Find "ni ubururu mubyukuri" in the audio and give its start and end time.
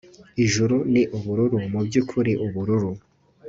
0.93-2.31